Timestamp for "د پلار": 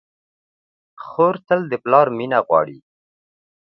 1.71-2.07